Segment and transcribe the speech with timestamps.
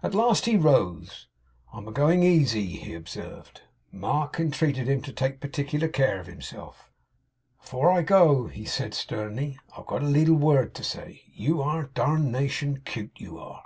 [0.00, 1.26] At last he rose.
[1.72, 3.62] 'I am a going easy,' he observed.
[3.90, 6.88] Mark entreated him to take particular care of himself.
[7.60, 11.32] 'Afore I go,' he said sternly, 'I have got a leetle word to say to
[11.40, 11.54] you.
[11.56, 13.64] You are darnation 'cute, you are.